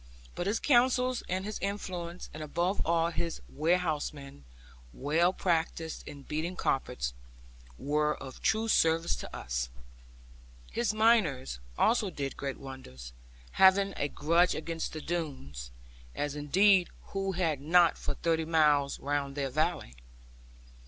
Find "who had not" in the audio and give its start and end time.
17.09-17.95